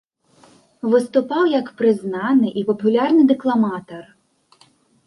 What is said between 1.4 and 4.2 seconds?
як прызнаны і папулярны дэкламатар.